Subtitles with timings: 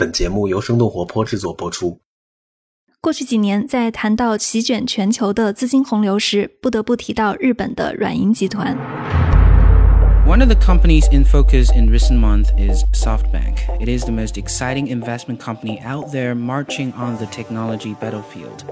[0.00, 2.00] 本节目由生动活泼制作播出。
[3.02, 8.74] 过去几年，在谈到席卷全球的资金洪流时，不得不提到日本的软银集团。
[10.26, 13.56] One of the companies in focus in recent months is SoftBank.
[13.78, 18.64] It is the most exciting investment company out there marching on the technology battlefield.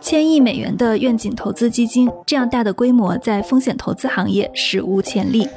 [0.00, 5.48] 千亿美元的愿景投资基金，这样大的规模在风险投资行业史无前例。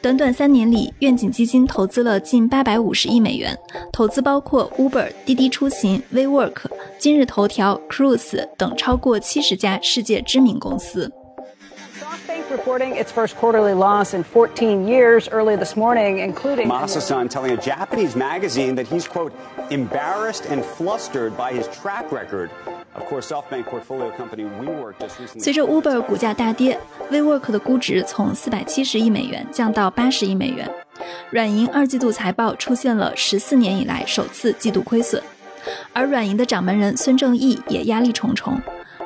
[0.00, 3.56] 短短三年里，愿景基金投资了近八百五十亿美元，
[3.92, 6.64] 投资包括 Uber、滴滴出行、WeWork、
[6.98, 11.12] 今日头条、Cruise 等超过七十家世界知名公司。
[12.50, 16.68] reporting its first quarterly loss in 14 years early this morning, including.
[16.68, 19.32] Masa-san telling a Japanese magazine that he's, quote,
[19.70, 22.50] embarrassed and flustered by his track record
[25.39, 26.77] 随着 Uber 股价大跌
[27.11, 30.69] ，WeWork 的估值从四百七十亿美元降到八十亿美元。
[31.29, 35.21] 软银二季度财报出现了十四年以来首次季度亏损，
[35.93, 38.59] 而软银的掌门人孙正义也压力重重。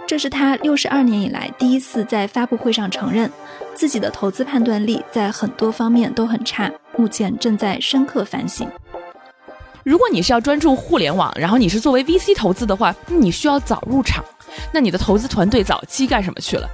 [0.07, 3.29] 这是他六十二年以来第一次在发布会上承认，
[3.73, 8.67] 自己的投资判断力在很多方面都很差，目前正在深刻反省。
[9.83, 14.23] 如果你是要专注互联网，然后你是作为 VC 投资的话，你需要早入场。
[14.71, 16.69] 那你的投资团队早期干什么去了？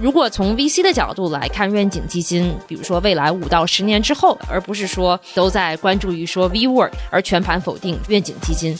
[0.00, 8.78] 如果从 VC 的角度来看愿景基金，比如说未来五到十年之后，而不是说都在关注于说 WeWork 而全盘否定愿景基金。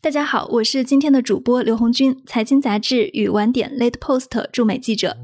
[0.00, 5.16] 大家好，我是今天的主播刘红军，财经杂志与晚点 Late Post 驻美记者。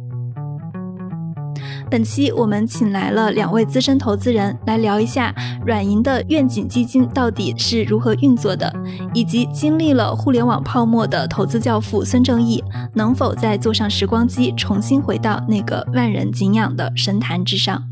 [1.95, 5.33] 本期我们请来了两位资深投资人来聊一下
[5.65, 8.75] 软银的愿景基金到底是如何运作的，
[9.13, 12.61] 以及经历了互联网泡沫的投资教父孙正义
[12.95, 17.85] 能否再坐上时光机，重新回到那个万人敬仰的神坛之上。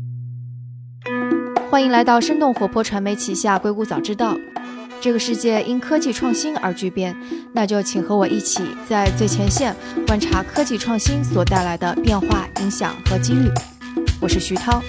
[1.71, 4.33] 欢迎来到生动活泼传媒旗下《硅谷早知道》。
[4.99, 7.15] 这个世界因科技创新而巨变，
[7.53, 9.73] 那就请和我一起在最前线
[10.05, 13.49] 观察科技创新所带来的变化、影响和机遇。
[14.23, 14.81] 我是徐涛。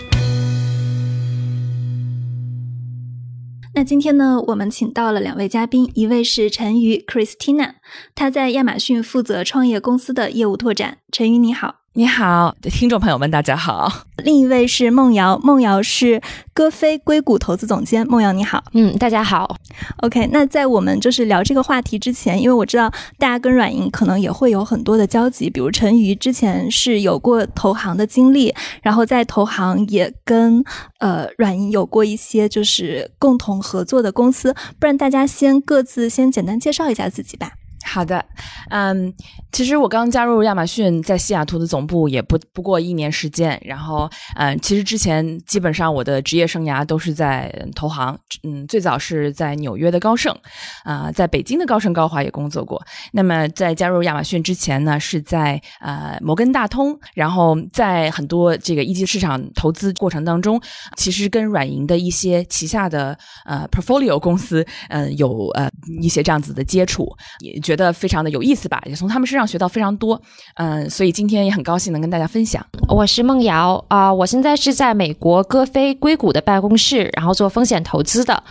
[3.75, 7.75] 那今天呢，我们请到了两位嘉宾，一位是陈瑜 Christina，
[8.15, 10.99] 她在亚马逊负责创业公司的业务拓展。
[11.11, 11.84] 陈瑜你好。
[11.97, 13.89] 你好，听众朋友们，大家好。
[14.17, 16.21] 另一位是梦瑶，梦瑶是
[16.53, 18.05] 歌飞硅谷投资总监。
[18.09, 19.57] 梦瑶你好，嗯，大家好。
[19.99, 28.53] OK，那在我们就是聊这个话题之前，因为我知道大家跟软银可能也会有很多的交集，比如陈瑜之前是有过投行的经历，
[28.83, 30.65] 然后在投行也跟
[30.99, 34.53] 呃软银有过一些就是共同合作的公司。
[34.81, 37.53] 不然大家先各自先简单介绍一下自己吧。
[37.95, 38.25] 好的，
[38.71, 39.15] 嗯，
[39.53, 43.57] 其实我刚加入亚马逊，在西雅图的总部也不不过一年时间。
[43.65, 50.37] 然后，嗯，其实之前基本上我的职业生涯都是在投行，嗯，最早是在纽约的高盛，
[50.83, 52.85] 啊，在北京的高盛高华也工作过。
[53.13, 60.61] 那么在加入亚马逊之前呢，是在呃摩根大通，然后在很多这个一级市场投资过程当中，
[60.97, 65.71] 其实跟软银的一些旗下的呃 portfolio 公司，嗯，有呃
[66.03, 67.77] 一些这样子的接触，也觉。
[67.77, 70.21] 得得非常的有意思吧，也从他们身上学到非常多，
[70.57, 72.65] 嗯，所以今天也很高兴能跟大家分享。
[72.89, 78.43] 我是梦瑶啊，我现在是在美国歌飞硅谷的办公室，然后做风险投资的。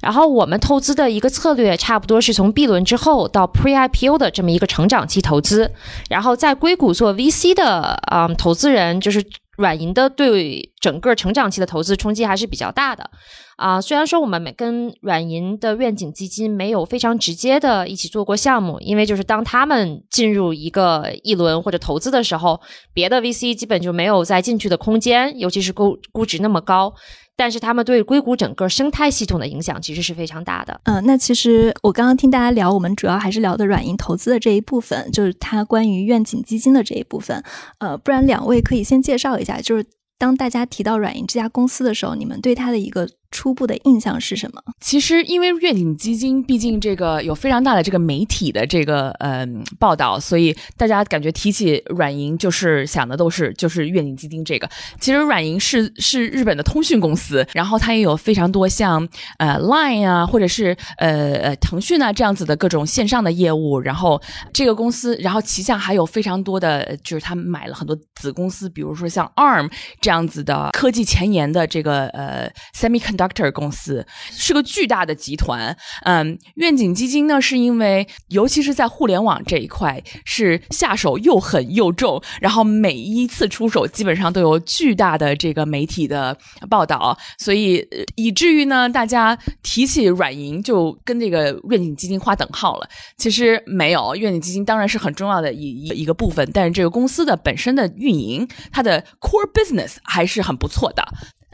[0.00, 5.70] 然后我们投资的一个策略，差不多是从 B 轮之后到 Pre IPO 的这么一个成长期投资。
[6.08, 9.24] 然后在硅谷做 VC 的啊投资人，就是
[9.60, 13.10] 软银的对整个成长期的投资冲击还是比较大的。
[13.56, 22.58] 啊，虽然说我们没跟软银的愿景基金没有非常直接的一起做过项目，因为就是当他们进入一个一轮或者投资的时候，
[22.94, 26.94] 别的 VC 基本就没有再进去的空间，尤其是估估值那么高。
[27.40, 30.78] 但是他们对硅谷整个生态系统的影响其实是非常大的。
[30.84, 37.42] 嗯，那其实我刚刚听大家聊，我们主要还是聊的软银投资的这一部分，就是它关于愿景基金的这一部分。
[37.78, 39.86] 呃，不然两位可以先介绍一下，就是
[40.18, 43.08] 当大家提到软银这家公司的时候，你们对它的一个。
[43.30, 44.60] 初步的印象是什么？
[44.80, 54.68] 其实，因为愿景基金毕竟这个有非常大的这个媒体的这个嗯报道，所以大家感觉提起软银就是想的都是就是愿景基金这个。
[54.98, 59.06] 其实软银是是日本的通讯公司，然后它也有非常多像
[59.38, 63.78] 呃 Line 啊，或者是呃呃腾讯啊这样子的各种线上的业务。
[63.78, 64.20] 然后
[64.52, 69.70] 这个公司，然后旗下还有非常多的，就是他们买了很多子公司，比如说像 ARM
[70.00, 73.19] 这样子的科技前沿的这个呃 Semicon。
[73.20, 75.76] Doctor 公司，是个巨大的集团。
[76.04, 86.34] 嗯，愿景基金呢，是因为尤其是在互联网这一块，是下手又狠又重，然后每一次出手基本上都有巨大的这个媒体的
[86.70, 92.88] 报道，所以以至于呢，大家提起软银就跟这个愿景基金划等号了。
[93.18, 101.04] 其实没有，愿景基金当然是很重要的一一一个部分，但是这个公司的本身的运营，它的 core business 还是很不错的。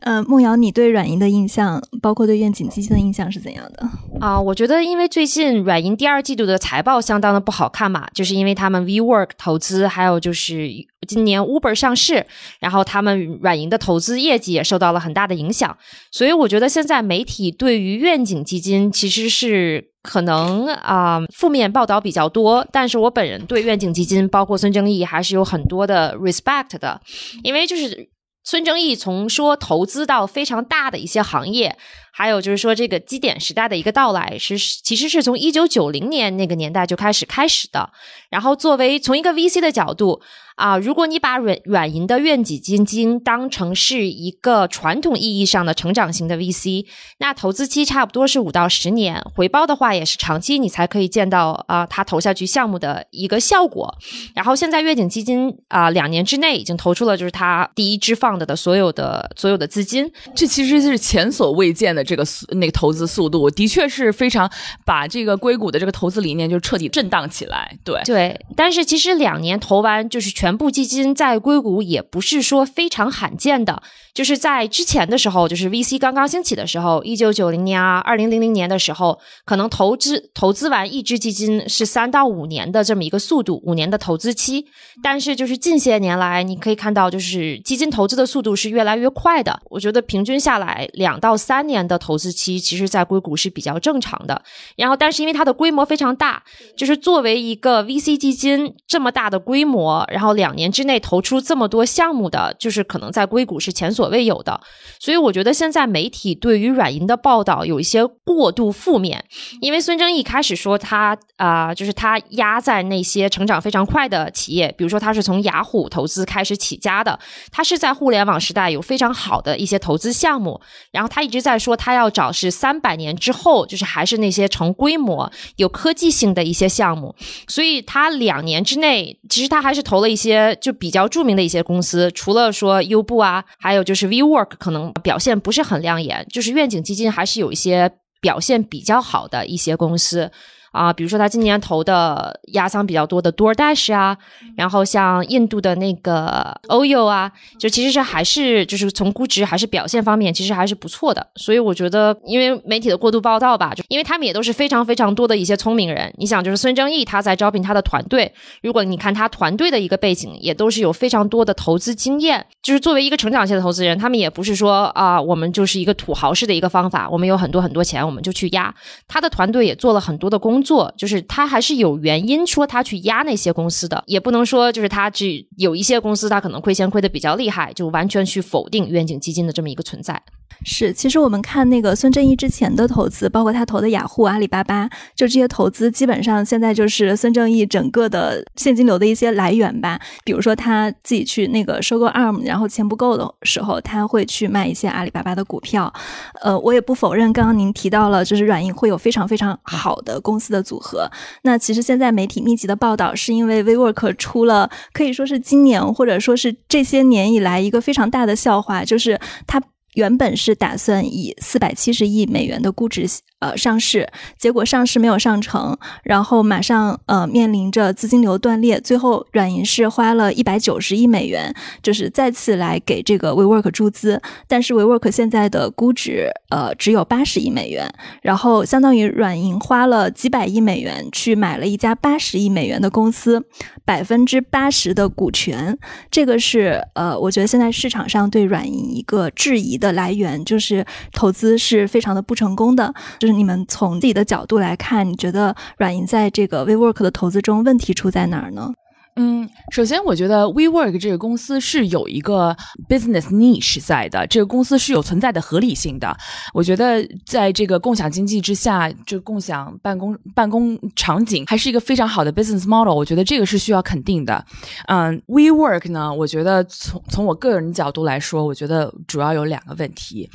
[0.06, 3.88] 呃，梦瑶，你对软银的印象，包括对愿景基金的印象是怎样的？
[4.20, 10.70] 啊，我觉得因为最近软银第二季度的财报相当的不好看嘛，就是因为他们 WeWork 投资，还有就是
[11.08, 12.24] 今年 Uber 上市，
[12.60, 15.76] 然后他们软银的投资业绩也受到了很大的影响，
[16.12, 27.00] 所以我觉得现在媒体对于愿景基金其实是可能啊负面报道比较多，但是我本人对愿景基金，包括孙正义，还是有很多的 respect 的，
[27.42, 28.08] 因为就是。
[28.46, 31.76] 孙正义从说投资到非常大的一些行业，
[32.18, 37.90] 还有就是说这个基点时代的一个到来，是其实是从一九九零年那个年代就开始开始的。
[38.30, 40.22] 然后作为从一个 VC 的角度。
[40.56, 46.86] 啊，如果你把软软银的愿景基金当成是一个传统意义上的成长型的 VC，
[47.18, 53.94] 那投资期差不多是五到十年，回报的话也是长期，你才可以见到啊，它投下去项目的一个效果。
[54.34, 62.24] 然后现在愿景基金啊，两年之内已经投出了就是它第一支放的的所有的所有的资金，这其实是前所未见的这个
[62.58, 64.50] 那个投资速度，的确是非常
[64.86, 67.76] 把这个硅谷的这个投资理念就彻底震荡起来。
[67.84, 70.56] 对对，但是其实两年投完就是全。
[70.56, 73.82] 部基金在硅谷也不是说非常罕见的。
[74.14, 84.64] 就是在之前的时候，就是 VC 刚刚兴起的时候，一九九零年啊，二零零零年的时候，可能投资投资完一支基金是三到五年的这么一个速度，五年的投资期。
[85.02, 89.60] 但是就是近些年来，你可以看到，就是基金投资的速度是越来越快的。
[89.68, 94.40] 我觉得平均下来两到三年的投资期，其实在硅谷是比较正常的。
[94.76, 96.42] 然后，但是因为它的规模非常大，
[96.74, 104.06] 就是作为一个 VC 基金这么大的规模，然后两年之内投出这么多项目的，就是可能在硅谷是前所。
[104.06, 104.60] 未有的，
[105.00, 109.24] 所以我觉得现在媒体对于软银的报道有一些过度负面，
[109.60, 117.18] 因为孙正义开始说他啊，就是他压在那些成长非常快的企业，比如说他是从雅虎投资开始起家的，
[117.50, 120.60] 他是在互联网时代有非常好的一些投资项目，
[120.92, 127.14] 然后他一直在说他他要找是三百年之后，就是还是那些成规模、有科技性的一些项目，
[127.46, 133.96] 所以他两年之内，其实他还是投了一些就比较著名的一些公司，除了说优步啊，还有就是。
[133.96, 137.90] 是 WeWork 可能表现不是很亮眼，就是愿景基金还是有一些
[138.20, 140.30] 表现比较好的一些公司。
[140.76, 144.16] 啊，比如说他今年投的压仓比较多的 DoorDash 啊，
[144.56, 151.26] 然后像印度的那个 Oyo 啊，就其实是还是就是从估值还是表现方面，其实还是不错的。
[151.36, 156.12] 所以我觉得，因为媒体的过度报道吧，就因为他们也都是非常非常多的一些聪明人。
[156.18, 158.30] 你想，就是孙正义他在招聘他的团队，
[158.62, 162.44] 如果你看他团队的一个背景，也都是有非常多的投资经验。
[162.62, 168.74] 就是作为一个成长型的投资人，他们也不是说啊，我们就是一个土豪式的一个方法，我们有很多很多钱，我们就去压。
[169.08, 170.62] 他的团队也做了很多的工。
[170.66, 180.20] 做就是他还是有原因说他去压那些公司的，也不能说就是他只有一些公司他可能亏钱亏的比较厉害，就完全去否定愿景基金的这么一个存在。
[180.64, 190.00] 是，其实我们看那个孙正义之前的投资，包括他投的雅虎、阿里巴巴，就这些投资，基本上现在就是孙正义整个的现金流的一些来源吧。
[190.24, 195.92] 比如说他自己去那个收购 ARM，然后钱不够的时候，他会去卖一些阿里巴巴的股票。
[196.40, 201.10] 呃，我也不否认，刚刚您提到了，就是软银会有非常非常好的公司的组合。
[201.42, 209.62] 那其实现在媒体密集的报道，是因为 WeWork 出了可以说是今年或者说是这些年以来一个非常大的笑话，就是它。
[209.96, 213.06] 原本是打算以四百七十亿美元的估值
[213.40, 221.52] 呃上市，结果上市没有上成，然后马上呃面临着资金流断裂，最后软银是花了一百九十亿美元，
[221.82, 233.44] 就是再次来给这个 WeWork 注资，但是 WeWork 现在的估值呃只有八十亿美元，然后相当于软银花了几百亿美元去买了一家八十亿美元的公司，
[233.84, 235.76] 百分之八十的股权，
[236.10, 239.96] 这个是呃我觉得现在市场上对软银一个质疑的。
[239.96, 242.92] 来源就是投资是非常的不成功的，
[243.26, 248.72] 就是你们从自己的角度来看，你觉得软银在这个 WeWork 的投资中问题出在哪儿呢？
[249.18, 252.54] 嗯，首先我觉得 WeWork 这个公司是有一个
[252.86, 256.14] business niche 在的，这个公司是有存在的合理性的。
[256.52, 262.92] 我觉得在这个共享经济之下，就共享办公办公场景还是一个非常好的 business model。
[262.94, 264.44] 我觉得这个是需要肯定的。
[264.86, 270.28] 嗯，WeWork 呢，我觉得从从我个人角度来说，我觉得主要有两个问题。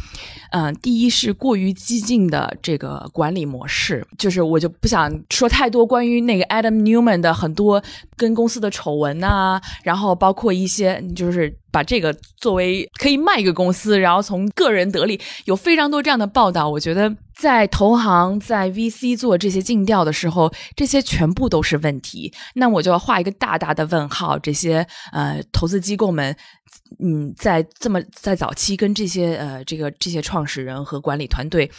[0.53, 7.79] 嗯，第一是过于激进的这个管理模式，就是我就不想说太多关于那个 Adam Newman 的很多
[8.17, 8.70] 跟公司的。
[8.71, 16.69] 丑闻呐，然后包括一些，就是把这个作为可以卖给公司，然后从个人得利，有非常多这样的报道。
[16.69, 22.33] 我觉得在投行、在 VC 做这些尽调的时候，这些全部都是问题。
[22.55, 24.39] 那我就要画一个大大的问号。
[24.39, 26.35] 这些呃投资机构们，
[27.03, 31.69] 嗯，在这么在早期跟这些呃这个这些创始人和管理团队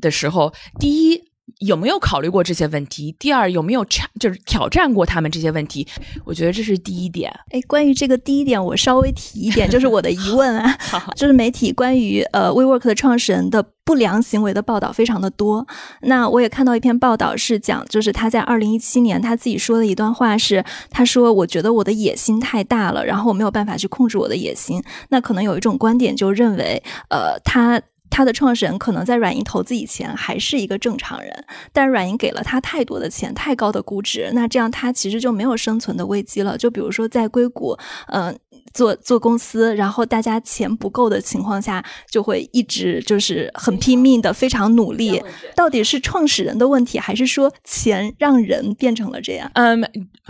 [0.00, 1.33] 的时候，第一。
[1.60, 3.14] 有没有考虑过这些问题？
[3.18, 3.84] 第二，有没有
[4.18, 5.86] 就是挑战过他们这些问题？
[6.24, 7.32] 我觉得这是第一点。
[7.50, 10.76] 哎，关于这个第一点，我稍微提一点，就是我的疑问啊
[11.14, 15.66] 就是媒体关于呃 WeWork 的创始人的不良行为的报道非常的多。
[16.02, 27.80] 那我也看到一篇报道是讲，就是他在二零一七年他自己说的一段话是，他说：“我觉得我的野心太大了，然后我没有办法去控制我的野心。”那可能有一种观点就认为，呃，他。
[28.10, 36.56] 他的创始人可能在软银投资以前还是一个正常人，但软银给了他太多的钱，太高的估值，那这样他其实就没有生存的危机了。
[36.56, 37.76] 就比如说在硅谷，
[38.08, 38.38] 嗯。
[38.74, 45.22] 做做公司，然后大家钱不够的情况下，就会一直就是很拼命的，非常努力。
[45.54, 49.50] 到底是创始人的问题，还是说钱让人变成了这样？
[49.54, 49.80] 嗯，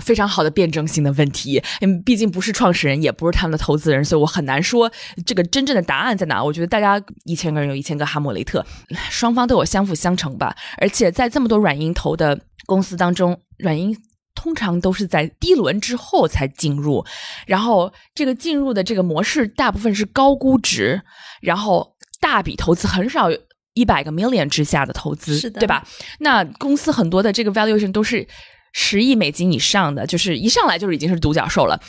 [0.02, 1.60] 非常好的辩证性的问题。
[1.80, 4.92] 嗯，毕竟不是创始人，也不是他们的投资人，所以我很难说
[5.24, 6.44] 这个真正的答案在哪。
[6.44, 8.64] 我觉得大家一千个人有一千个哈姆雷特，
[9.10, 10.54] 双方都有相辅相成吧。
[10.76, 13.96] 而且在这么多软银投的公司当中，软银。
[14.34, 17.04] 通常都是在低轮之后才进入，
[17.46, 21.00] 然后这个进入的这个模式大部分是高估值，
[21.40, 23.28] 然后大笔投资很少
[23.74, 25.86] 一百个 million 之下的投资，是的，对吧？
[26.18, 28.26] 那公司很多的这个 valuation 都是
[28.72, 31.80] 十亿美金以上的，就是一上来就是已经是独角兽了，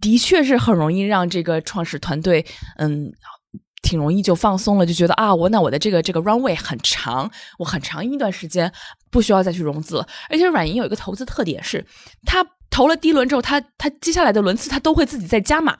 [0.00, 2.44] 的确是很容易让这个创始团队，
[2.78, 3.12] 嗯。
[3.82, 8.72] 挺容易就放松了，就觉得啊，我那我的这个这个 runway 很长，我很长一段时间
[9.10, 10.06] 不需要再去融资了。
[10.30, 11.84] 而且软银有一个投资特点是，
[12.24, 15.76] 他投了第一轮之后，他他接下来的轮次他都会自己再加码，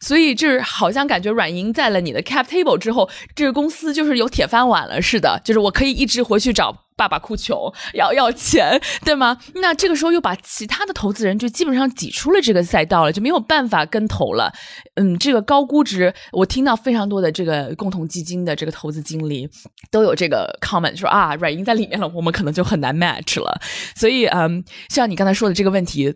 [0.00, 6.83] 所以就是好像感觉软银在了你的 cap table 之后，这个公司就是有铁饭碗了似的，就是我可以一直回去找。
[6.96, 7.58] 爸爸哭穷
[7.94, 9.36] 要要钱，对吗？
[9.54, 14.52] 那这个时候又把其他的投资人就基本上挤出了这个赛道了，就没有办法跟投了。
[14.94, 19.48] 嗯，这个高估值，我听到非常多的这个共同基金的这个投资经理
[19.90, 23.60] 都有这个 comment 说啊，软银在里面了，我们可能就很难 match 了。
[23.96, 26.14] 所以，嗯，像你刚才说的这个问题。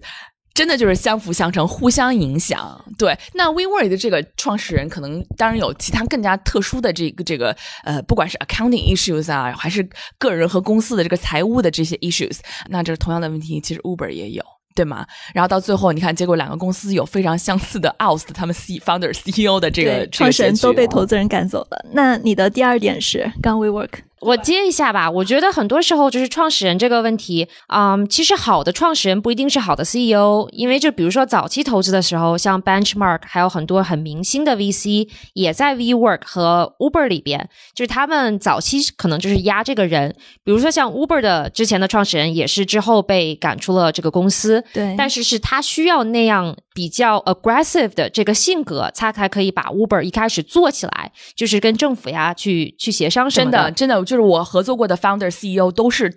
[0.58, 2.84] 真的就是相辅相成，互相影响。
[2.98, 9.88] 对，那 WeWork 的这个创始人可能当然有其他更加特殊的这个这个呃，不管是 accounting issues 啊，还是
[10.18, 14.42] 个人和公司的这个财务的这些 issues，那这是同样的问题其实 Uber 也有，
[14.74, 15.06] 对吗？
[15.32, 21.86] 然后到最后你看，结果两个公司有非常相似的 oust 他们 C founder CEO 的这个创始人都被投资人赶走了。
[21.92, 23.90] 那你的第二点是刚 WeWork。
[24.20, 54.07] 我接一下吧，我觉得很多时候就是创始人这个问题，嗯，其实好的创始人不一定是好的 CEO，因为就比如说早期投资的时候，像 Benchmark 还有很多很明星的 VC 也在 WeWork 和 Uber 里边，就是他们早期可能就是压这个人，比如说像 Uber 的之前的创始人也是之后被赶出了这个公司，对，但是是他需要那样比较 aggressive 的这个性格，他才可以把 Uber 一开始做起来，就是跟政府呀去去协商什么的，真的。
[54.08, 56.10] 就是我合作过的 founder CEO 都是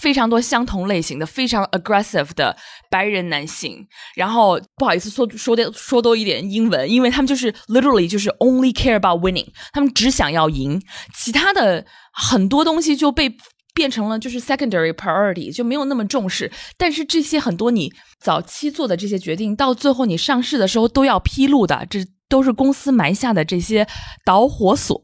[0.00, 2.56] 非常多相同类型的、非常 aggressive 的
[2.90, 3.86] 白人男性。
[4.14, 10.80] 然后不好意思说说的说多一点英文，因为他们就是 literally 就是 only care about winning，他们只想要赢，
[11.14, 13.36] 其他的很多东西就被
[13.74, 16.50] 变成了就是 secondary priority，就没有那么重视。
[16.78, 21.86] 但是这些很多你早期做的这些决定，到最后你上市的时候都要披露的。
[21.90, 23.86] 这都是公司埋下的这些
[24.24, 25.00] 导火索，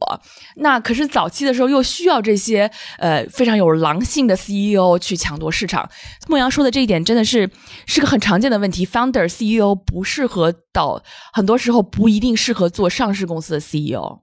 [0.56, 5.88] 那可是早期的时候又需要这些呃非常有狼性的 CEO 去抢夺市场。
[6.28, 7.48] 孟阳说的这一点真的是
[7.86, 11.02] 是个很常见的问题，Founder CEO 不适合到
[11.32, 14.20] 很多时候不一定适合做上市公司的 CEO。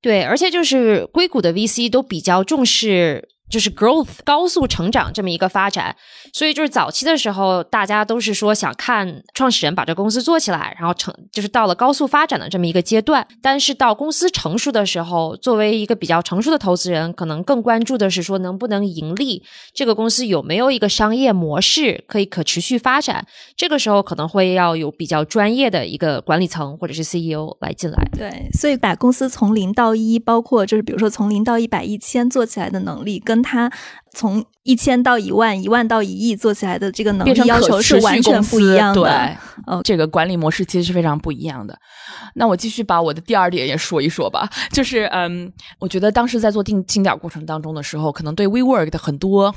[0.00, 3.28] 对，而且就是硅谷的 VC 都比较重视。
[3.52, 5.94] 就是 growth 高速成长这么一个发展，
[6.32, 13.26] 所以就是早期的时候，大家都是说想看创始人把这公司做起来，然后成就是到了高速发展的这么一个阶段。
[13.42, 19.42] 但是到公司成熟的时候，作为一个比较成熟的投资人，可能更关注的是说能不能盈利，
[19.74, 23.26] 这个公司有没有一个商业模式可以可持续发展。
[23.54, 28.02] 这个时候可能会要有比较专业的一个管理层或者是 CEO 来进来。
[28.16, 33.70] 对，所以把公司从零到一，包括就是比如说从零到一百一千做起来的能力，跟他
[34.14, 39.02] 从一千到一万、一万到一亿做起来的这个能力要求是完全不一样的。
[39.02, 41.76] 对，哦，这个管理模式其实是非常不一样的。
[42.34, 49.54] 那我继续把我的第二点也说一说吧，就是嗯，我觉得当时在做定清点过程当中的时候，可能对 WeWork 的很多，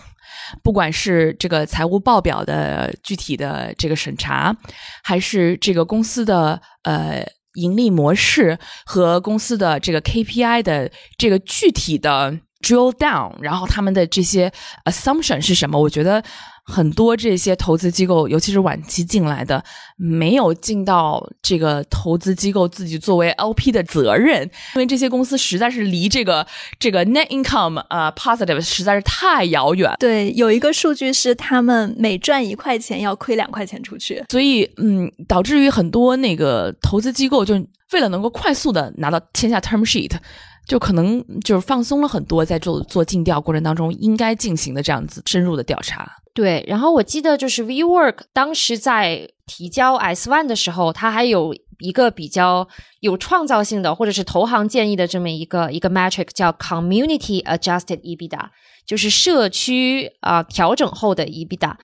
[0.63, 4.55] 不管是这个财务报表的具体的这个审查，
[5.03, 7.23] 还是这个公司的呃
[7.53, 12.39] 盈利模式和公司的这个 KPI 的这个具体的。
[12.61, 14.51] Drill down，然后他们的这些
[14.85, 15.79] assumption 是什么？
[15.79, 16.23] 我觉得
[16.63, 19.63] 很多这些投资机构，尤其是晚期进来的，
[19.97, 24.41] 没有尽到这个投资机构自己作为 LP 的责任，
[24.73, 26.47] 因为这些公司实在是离这个
[26.79, 29.93] 这个 net income 呃 positive 实在是太遥远。
[29.99, 37.53] 对，有一个数据是他们每赚一块钱要亏两块钱出去，所以嗯，导致于很多那个投资机构就
[37.91, 40.13] 为了能够快速的拿到签下 term sheet。
[40.67, 46.11] 就可能就是放松了很多，在做做尽调过程当中应该进行的这样子深入的调查。
[46.33, 52.67] 对，然后我记得就是 WeWork 当时在提交 S one 的时候，它还有一个比较
[52.99, 58.49] 有创造性的，或者是投行建议的这么一个一个 metric 叫 Community Adjusted EBITDA，
[58.85, 61.75] 就是社区啊调整后的 EBITDA。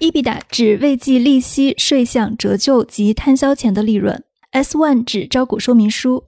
[0.00, 4.22] EBITDA 指未计利息、税项、折旧及摊销前的利润。
[4.50, 6.24] S one 指招股说明书。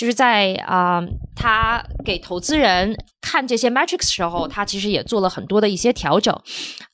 [0.00, 0.98] 就是在啊，
[1.36, 6.34] 他给投资人看这些 metrics 时候，他其实也做了很多的一些调整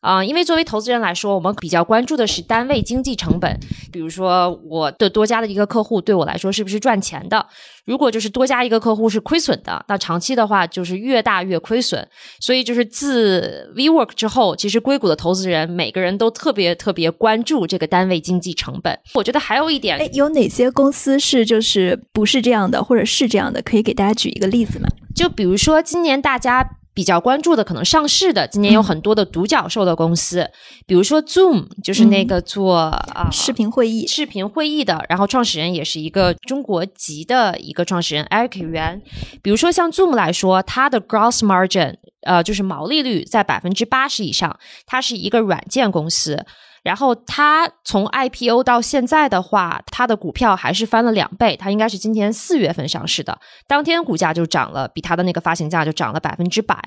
[0.01, 0.25] 啊。
[0.25, 3.59] 因为作为投资人来说，我们比较关注的是单位经济成本，
[3.93, 7.47] 比如说我的多加的一个客户对我来说是不是赚钱的。
[7.85, 12.07] 如果就是多加一个客户是亏损的，那长期的话就是越大越亏损。
[12.41, 18.99] 所以就是自 WeWork 之后，其实硅谷的投资人每个人都特别特别关注这个单位经济成本。
[19.15, 23.63] 我觉得还有一点，哎，有哪些公司是就是不是这样的，或者是这样的？
[23.63, 24.89] 可以给大家举一个例子吗？
[25.17, 26.69] 就比如说今年大家。
[26.97, 30.51] 比较关注的可能上市的，今年有很多的独角兽的公司，
[30.87, 39.03] 比如说 Zoom，就是那个做啊视频会议、视频会议的，然后创始人也是一个中国籍的一个创始人 Eric Yuan。
[39.43, 46.47] 比如说像 Zoom 来说，它的 gross margin，呃，就是毛利率在百分之八十以上，它是一个软件公司。
[46.87, 51.57] 然后它从 IPO 到现在的话，它的股票还是翻了两倍。
[51.57, 56.79] 它应该是今年四月份上市的，当天股价就涨了，比它的那个发行价就涨了百分之百。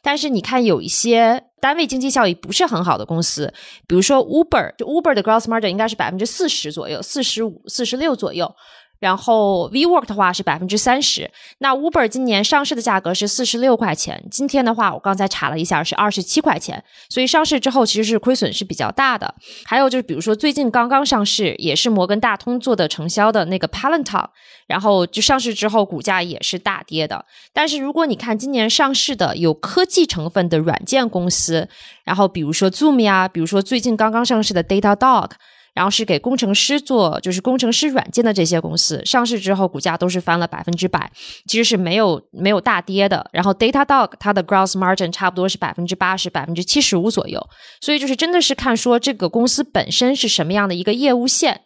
[0.00, 3.52] 但是你看，有一些单位经济效益不是很好的公司，
[3.88, 8.54] 比如说 Uber，就 Uber 的 gross margin 应该是百分之四十左右，四十五、四十六左右。
[8.98, 19.32] 然后 WeWork 的话是百分之三十，那 Uber 今年上市的价格是四十六块钱，今天的话我刚才查了一下是二十七块钱，所以上市之后其实是亏损是比较大的。
[19.64, 24.26] 还有就是比如说最近刚刚上市，也是摩根大通做的承销的那个 Palantir，
[24.66, 27.24] 然后就上市之后股价也是大跌的。
[27.52, 31.68] 但是如果你看今年上市的有科技成分的软件公司，
[32.04, 35.30] 然后比如说 Zoom 呀，比如说最近刚刚上市的 Datadog。
[35.78, 41.08] 然后是给工程师做，就是工程师软件的这些公司上市之后，股价都是翻了百分之百，
[41.46, 43.24] 其实是没有没有大跌的。
[43.32, 47.40] 然后 Datadog 它的 gross margin 差不多是百分之八十、百分之七十五左右，
[47.80, 51.60] 所以就是真的是看说这个公司本身是什么样的一个业务线。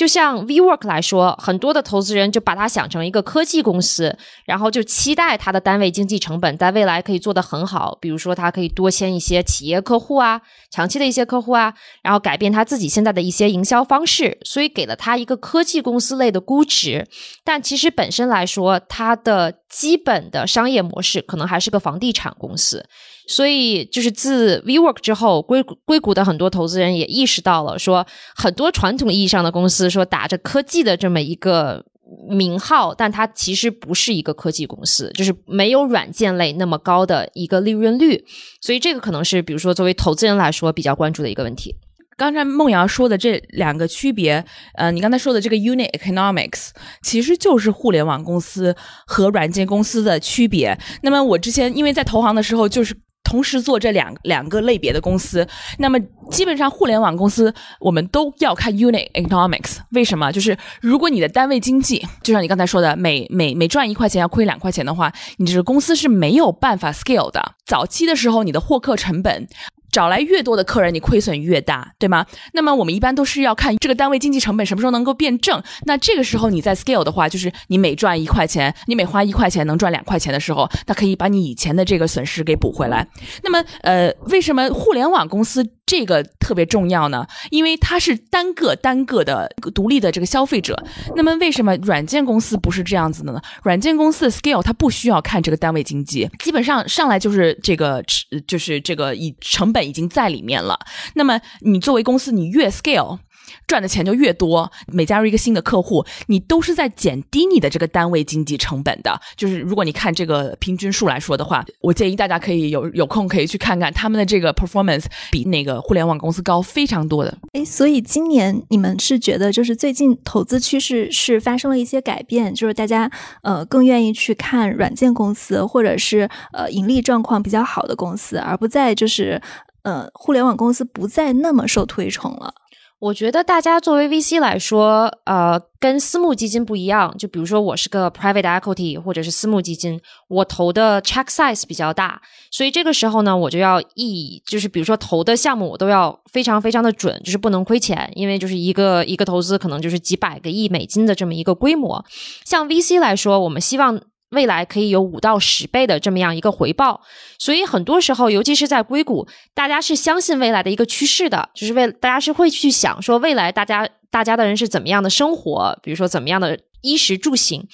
[0.00, 17.06] 就像 WeWork 来说，很多的投资人就把它想成一个科技公司，然后就期待它的单位经济成本在未来可以做得很好，比如说它可以多签一些企业客户啊，长期的一些客户啊，然后改变他自己现在的一些营销方式，所以给了它一个科技公司类的估值。
[17.44, 22.84] 但其实本身来说，它的基本的商业模式可能还是个房地产公司。
[23.26, 28.04] 所以，就是自 WeWork 之后，硅硅谷的很多投资人也意识到了，说
[28.34, 31.84] 很多传统意义上的公司，说打着科技的这么一个
[32.28, 38.24] 名号，但它其实不是一个科技公司，就是没有软件类那么高的一个利润率。
[38.60, 41.76] 所以，这个可能是比如说作为投资人来说比较关注的一个问题。
[42.20, 46.68] 刚才孟瑶说的这两个区别，呃，你刚才说的这个 unit economics，
[47.00, 50.78] 其实就是互联网公司和软件公司的区别。
[51.00, 52.94] 那么我之前因为在投行的时候就是。
[53.22, 55.46] 同时做这两两个类别的公司，
[55.78, 55.96] 那么
[56.32, 59.76] 基本上互联网公司我们都要看 unit economics。
[59.92, 60.32] 为什么？
[60.32, 67.40] 就是如果你的单位经济，就像你刚才说的，每每每赚一块钱要亏两块钱的话，你这个公司是没有办法 scale 的。
[67.64, 69.46] 早期的时候，你的获客成本。
[69.92, 72.24] 找来越多的客人，你亏损越大，对吗？
[72.52, 75.62] 那么我们一般都是要看这个单位经济成本什么时候能够变正。
[75.84, 83.06] 那这个时候你在 scale 的话，就是你每赚一块钱，你每花一块钱能赚两块钱的时候，它可以把你以前的这个损失给补回来。
[83.42, 85.66] 那么，呃，为什么互联网公司？
[85.90, 90.80] 这个特别重要呢，因为它是单个单个的独立的这个消费者。
[91.16, 93.42] 那么为什么软件公司不是这样子的呢？
[93.64, 98.00] 软件公司的 scale 它不需要看这个单位经济，基本上上来就是这个，
[98.46, 100.78] 就是这个以成本已经在里面了。
[101.14, 103.18] 那么你作为公司，你越 scale。
[103.66, 109.20] 赚的钱就越多，每加入一个新的客户，你都是在减低你的这个单位经济成本的。
[109.36, 117.36] 就是如果你看这个平均数来说的话，我建议大家可以有有空可以去看看他们的这个 performance 比那个互联网公司高非常多的。
[117.52, 123.10] 哎，所以今年你们是觉得就是最近投资趋势是发生了一些改变，就是大家
[123.42, 129.40] 呃更愿意去看软件公司或者是呃盈利状况比较好的公司，而不再就是
[129.82, 132.52] 呃互联网公司不再那么受推崇了。
[133.00, 137.16] 我觉得大家作为 VC 来说，呃，跟私募基金不一样。
[137.16, 152.04] 就比如说，我是个 private equity 或者是私募基金，我投的 check size 比较大，所以这个时候呢，我就要一就是比如说投的项目，我都要非常非常的准，就是不能亏钱，因为就是一个一个投资可能就是几百个亿美金的这么一个规模。
[152.44, 153.98] 像 VC 来说，我们希望。
[154.30, 157.00] 未来可以有五到十倍的这么样一个回报，
[157.38, 167.66] 所以很多时候，尤其是在硅谷，大家是相信未来的一个趋势的，就是为大家是会去想说未来大家大家的人是怎么样的生活，比如说怎么样的衣食住行。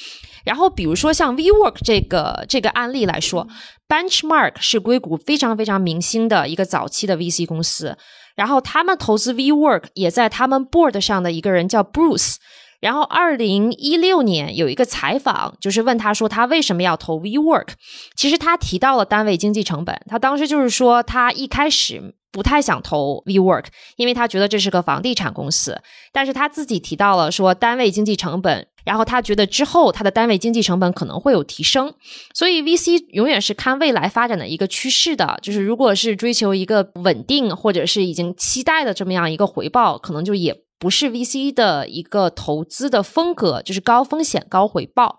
[0.45, 3.47] 然后比如说像 WeWork 这个这个案例来说
[3.89, 7.99] ，Benchmark 是硅谷非常非常明星的一个早期的 VC 公司，
[8.35, 12.37] 然后他们投资 WeWork 也在他们 Board 上的一个人叫 Bruce。
[12.81, 17.69] 然后，二零一六年有一个采访，就是问他说他为什么要投 WeWork。
[18.15, 19.99] 其实他提到了单位经济成本。
[20.09, 23.65] 他当时就是说，他一开始不太想投 WeWork，
[23.97, 25.81] 因为他觉得这是个房地产公司。
[26.13, 31.95] 但是他自己提到了说单位经济成本，然后他觉得之后他的单位经济成本可能会有提升。
[32.35, 40.55] 所以 VC 永远是看未来发展的一个趋势的，就是如果是追求一个稳定或者是已经期待的这么样一个回报，可能就也。
[40.79, 45.19] 不是 VC 的一个投资的风格，就是高风险高回报。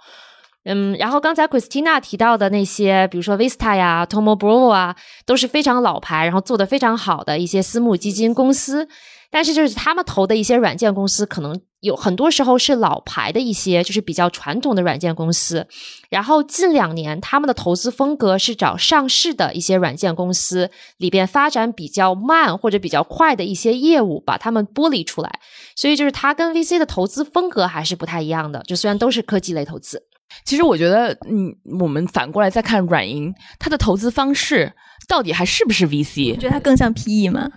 [0.63, 8.88] 嗯，然后刚才 Christina 提到的那些，比如说 Vista 呀、Tomo Bro 啊，都是非常老牌，然后做的非常好的一些私募基金公司。
[9.31, 15.67] 但是就是他们投的一些软件公司，可能有很多时候是老牌的一些，就是比较传统的软件公司。
[16.09, 25.39] 然后近两年他们的投资风格是找上市的一些软件公司里边发展比较慢或者比较快的一些业务，把他们剥离出来。
[25.75, 28.63] 所以就是它跟 VC 的投资风格还是不太一样的。
[28.65, 30.01] 就虽然都是科技类投资，
[30.45, 34.73] 其实我觉得，嗯，我们反过来再看软银，它的投资方式
[35.07, 36.31] 到底还是不是 VC？
[36.31, 37.49] 你觉得它更像 PE 吗？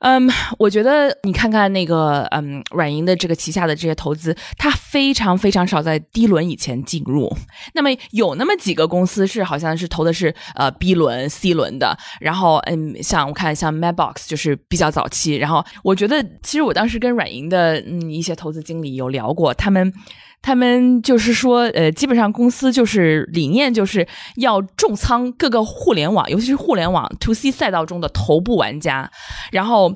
[0.00, 7.28] 嗯，我觉得你看看那个，嗯，软银的这个旗下的这些投资，它非常非常少在 D 轮以前进入。
[7.74, 11.96] 那么有那么几个公司是好像是投的是呃 B 轮、C 轮的。
[12.20, 15.34] 然后，嗯，像我看像 Madbox 就是比较早期。
[15.36, 19.92] 然后我觉得，其实我当时跟软银的嗯一些投资经理有聊过，他们。
[20.40, 29.10] 他们就是说，呃，基本上公司就是理念就是要重仓各个互联网，尤其是互联网 to C 赛道中的头部玩家。
[29.50, 29.92] 然后，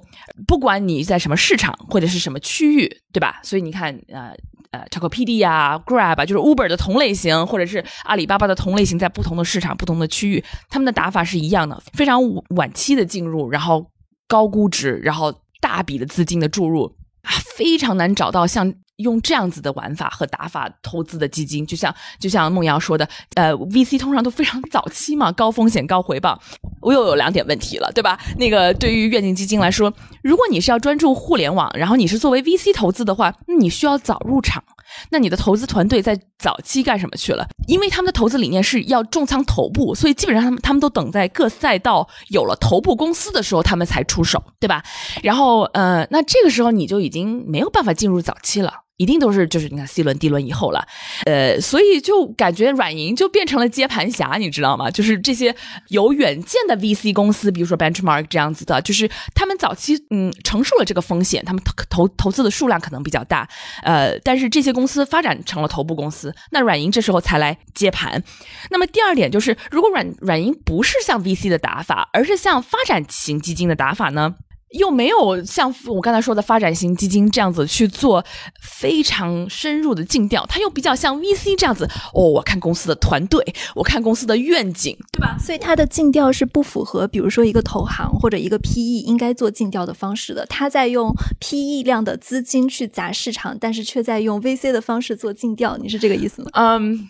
[0.47, 3.41] 不管你在什么市场或者是什么区域，对吧？
[3.43, 4.35] 所以你看，呃
[4.73, 12.21] 呃 t a k o p d 啊，Grab，就是 Uber 的同类型，或者是阿里巴巴的同类型，在不同的市场、不同的区域，他们的打法是一样的，非常
[12.57, 13.87] 晚期的进入，然后
[14.27, 16.85] 高估值，然后大笔的资金的注入
[17.23, 18.75] 啊，非常难找到像。
[19.03, 26.41] 用这样子的玩法和打法投资的基金，就像就像梦瑶说的，呃，VC 通常都非常早期嘛，高风险高回报。
[26.81, 28.19] 我又有两点问题了，对吧？
[28.39, 34.63] 那个对于愿景基金来说，如果你是要专注互联网，然后你是作为 VC 投资的话，那你需要早入场。
[35.11, 37.47] 那你的投资团队在早期干什么去了？
[37.67, 44.83] 因为他们的投资理念是要重仓头部，所以基本上他们他们都等在各赛道有了头部公司的时候，他们才出手，对吧？
[45.23, 48.83] 然后呃，那这个时候你就已经没有办法进入早期了。
[48.99, 50.87] 一定都是就是你看 C 轮、D 轮以后了，
[51.25, 54.91] 呃，所以就感觉软银就变成了接盘侠，你知道吗？
[54.91, 55.55] 就是这些
[55.89, 63.49] 有远见的 VC 公司，比如说 Benchmark 这样子的，就是他们早期嗯承受了这个风险，他们投投投资的数量可能比较大，
[63.83, 68.23] 呃，但是这些公司发展成了头部公司，那软银这时候才来接盘。
[68.71, 74.35] 那么第二点就是，如果软软银不是像 VC 的打法，而是像发展型基金的打法呢？
[74.73, 78.25] 又没有像我刚才说的发展型基金这样子去做
[78.61, 82.23] 非常深入的尽调，它又比较像 VC 这样子哦。
[82.23, 85.37] 我看公司的团队，我看公司的愿景，对吧？
[85.39, 90.47] 所以它的尽调是不符合，比如说一个投行或者一个 PE 应该做尽调的方式的。
[90.47, 95.77] 它在用 PE 量的资金去砸市场，但是却在用 VC 的方式做尽调。
[95.77, 96.51] 你是这个意思吗？
[96.55, 97.09] 嗯。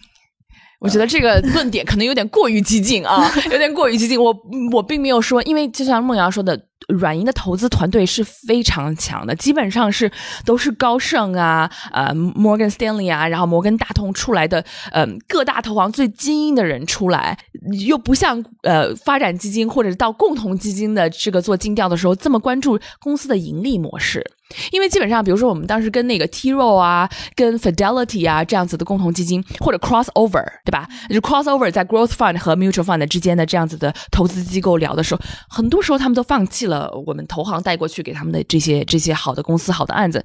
[0.81, 4.21] 我觉得这个论点可能有点过于激进啊， 有点过于激进。
[4.21, 4.35] 我
[4.73, 10.11] 我并没有说，因为就像梦瑶说的，软银的投资团队是非常强的，基本上是
[10.45, 17.39] 都是高盛啊、呃摩根 Stanley 啊，然后摩根大通出来的，嗯，各大投行最精英的人出来，
[17.87, 24.25] 又不像呃发展基金或者到共同基金的这个做尽调的时候这么关注公司的盈利模式。
[24.71, 30.87] 因为基本上，比如说我们当时跟那个 T r o 啊、跟 Fidelity 啊这样子的共同基金，或者 Crossover，对吧？
[31.09, 40.25] 就 Crossover 在 Growth Fund 和 Mutual Fund 之间的这样子的投资机构聊的时候，很多时候他们都放弃了呃我们投行带过去给他们的这些这些好的公司、好的案子。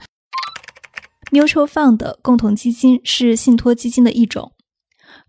[1.32, 4.54] Mutual Fund 共同基金是信托基金的一种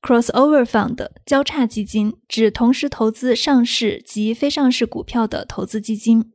[0.00, 6.32] ，Crossover Fund 交叉基金指同时投资上市及非上市股票的投资基金。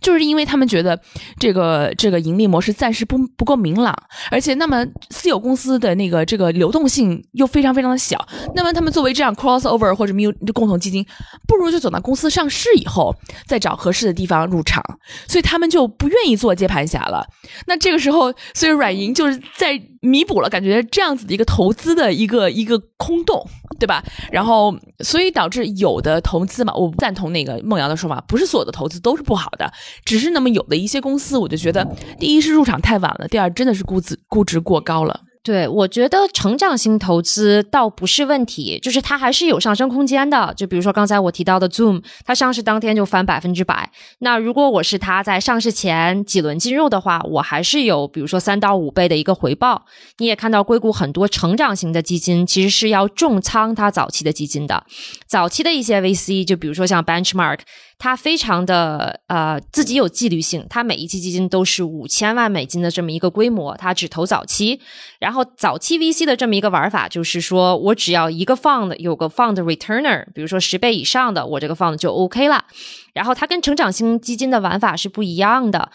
[0.00, 0.98] 就是因为他们觉得
[1.38, 3.94] 这个这个盈利模式暂时不不够明朗，
[4.30, 11.04] 而且那么私有公司的那个这个流动性又非常非常的小，那么他们作为这样 crossover 或者 mu 共同基金，
[11.46, 13.14] 不如就等到公司上市以后
[13.46, 14.82] 再找合适的地方入场，
[15.28, 17.26] 所以他们就不愿意做接盘侠了。
[17.66, 23.46] 那这个时候，所以软银就是在弥补了感觉这样子的一个投资的一个一个空洞，
[23.78, 24.02] 对吧？
[24.32, 29.72] 然后所以导致有的投资嘛，我不赞同那个梦瑶的说法，不是所有的投资都是不好的。
[30.04, 31.86] 只是那么有的一些公司，我就觉得，
[32.18, 35.20] 第一是入场太晚了，第二真的是估值估值过高了。
[35.44, 40.54] 对，我觉得成长型投资倒不是问题，就是它还是有上升空间的。
[40.56, 43.90] 就比如说刚才我提到的 Zoom，它上市当天就翻百分之百。
[44.20, 49.84] 那如果我是它在上市前几轮进入的话，我还是有比如说三到五倍的一个回报。
[50.18, 54.84] 你也看到硅谷很多成长型的基金其实是要重仓它早期的基金的，
[55.26, 57.58] 早期的一些 VC，就比如说像 Benchmark。
[58.02, 64.80] 它非常的呃自己有纪律性，它每一期基金都是五千万美金的这么一个规模，它只投早期。
[65.20, 72.64] 然后早期 VC 的这么一个玩法，就是说我只要一个 fund 有个 fund returner，比如说十倍以上的，我这个 fund 就 OK 了。
[73.12, 75.92] 然后它跟成长型基金的玩法是不一样的。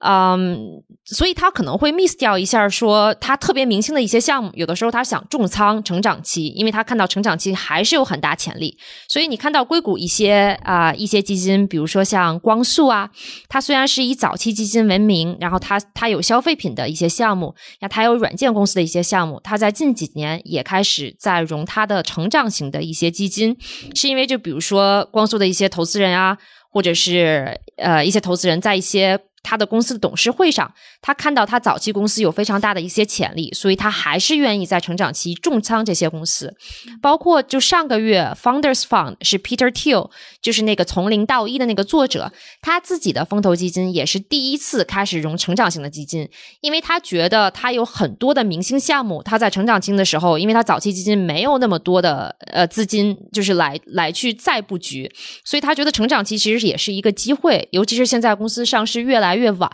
[0.00, 8.76] 嗯，所以他可能会 miss 掉一下，说他特别明星的一些项目，有的时候他想重仓成长期，因为他看到成长期还是有很大潜力。
[9.08, 13.10] 所以你看到硅谷一些啊一些基金，比如说像光速啊，
[13.48, 23.56] 它虽然是以早期基金闻名，然后它它有消费品的一些项目，那它有软件公司的一些项目，它在近几年也开始在融它的成长型的一些基金，
[23.94, 26.36] 是因为就比如说光速的一些投资人啊，
[26.70, 29.18] 或者是呃一些投资人在一些。
[29.42, 36.52] 他的公司的董事会上，他看到他早期公司有非常大的一些潜力，所以他还是愿意在成长期重仓这些公司。
[37.00, 40.10] 包括就上个月，Founders Fund 是 Peter Thiel，
[40.42, 46.28] 就是那个从零到一的那个作者，他自己的风投基金也是第一次开始融成长型的基金，
[46.60, 55.08] 因为他觉得他有很多的明星项目，他在成长期的时候，因为他早期基金没有那么多的呃资金，就是来来去再布局，
[55.44, 59.35] 所以他觉得成长期其实也是一个机会，尤其是现在公司上市越来。
[59.36, 59.70] 越晚，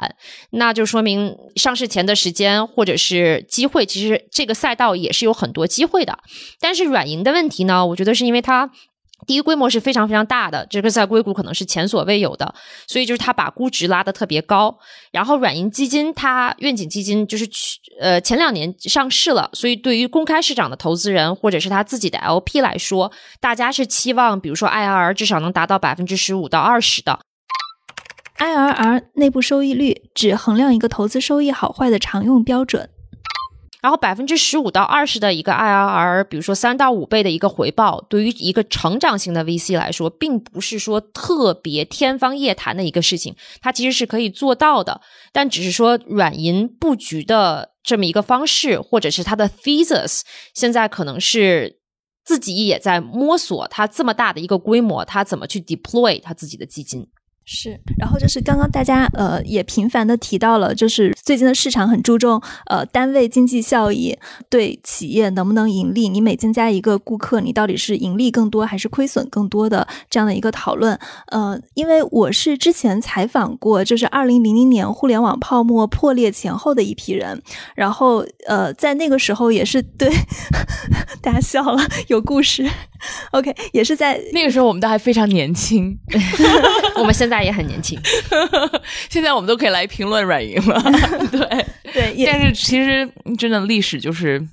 [0.51, 6.19] 那就说明上市前的时间或者是机会，其实这个赛道也是有很多机会的。
[6.61, 8.71] 但是软银的问题呢，我觉得是因为它
[9.25, 12.53] 第一规模是非常非常大的，这个在硅谷可能是前所未有的，
[12.89, 14.77] 所以就是它把估值拉得特别高。
[15.13, 27.21] 然后软银基金它愿景基金就是去呃前两年上市了，所以对于公开市场的投资人或者是他自己的 LP 来说，大家是期望比如说 IRR 至少能达到百分之十五到二十的。
[28.43, 32.91] IRR 内部收益率指衡量一个投资收益好坏的常用标准。
[33.81, 45.01] 然后百分之十五到二十的一个 IRR，比如说三到五倍的一个回报，对于一个成长型的 VC 来说，并不是说特别天方夜谭的一个事情，它其实是可以做到的。
[45.33, 51.79] 但只是说软银布局的这么一个方式，或者是它的 thesis，现在可能是
[52.25, 57.07] 自己也在摸索，它这么大的一个规模，它怎么去 deploy 它自己的基金。
[57.45, 64.17] 是，然后就是刚刚大家呃也频繁的提到了，就是最近的市场很注重呃单位经济效益
[64.49, 70.99] 对企业能不能盈利，你每增加一个顾客，你到底是盈利更多还是亏损更多的这样的一个讨论。
[71.27, 77.43] 呃，因为我是之前采访过，就是二零零零年互联网泡沫破裂前后的一批人，
[77.75, 80.09] 然后呃在那个时候也是对
[81.21, 82.69] 大家笑了，有故事。
[83.33, 85.99] OK，也是在那个时候我们都还非常年轻，
[86.97, 87.97] 我们现在也很年轻，
[89.09, 90.83] 现在我们都可以来评论软银了。
[91.31, 91.63] 对
[91.95, 94.45] 对，但是其实真的历史就是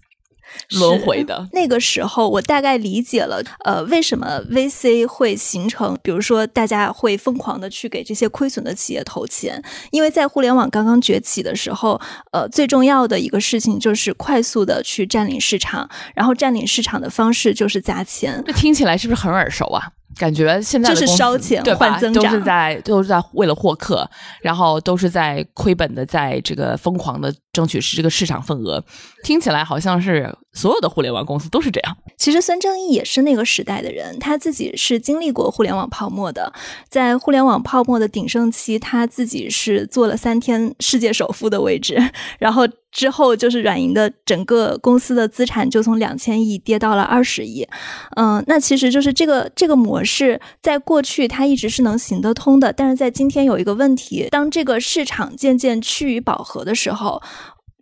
[0.72, 1.48] 轮回的。
[1.54, 12.00] 那个时候，我大概理解了，呃，为什么 VC 会形成，比如说大家会疯狂的去给这些亏损的企业投钱，因为在互联网刚刚崛起的时候，
[12.32, 18.44] 呃，最重要的一个事情就是快速的去占领市场，然后占领市场的方式就是砸钱。
[18.46, 19.92] 这听起来是不是很耳熟啊？
[20.18, 24.10] 感觉现在就是烧钱换增长，都是在都是在为了获客，
[24.42, 28.84] 然后都是在亏本的，在这个疯狂的争取是这个市场份额。
[29.24, 31.98] 听起来好像是所有的互联网公司都是这样。
[32.18, 36.52] 其实孙正义也是那个时代的人，他自己是经历过互联网泡沫的，
[36.90, 42.68] 在互联网泡沫的鼎盛期，他自己是做了三天世界首富的位置，然后。
[42.92, 47.68] 之后就是软银的整个公司的资产就从两千亿跌到了二十亿，
[48.16, 57.22] 嗯，那其实就是这个这个模式在过去它一直是能行得通的，但是在今天有一个问题，当这个市场渐渐趋于饱和的时候，